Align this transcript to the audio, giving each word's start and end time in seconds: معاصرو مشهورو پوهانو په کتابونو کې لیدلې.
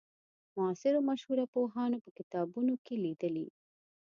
معاصرو 0.57 0.99
مشهورو 1.09 1.49
پوهانو 1.53 1.97
په 2.05 2.09
کتابونو 2.17 2.73
کې 2.85 2.95
لیدلې. 3.03 3.47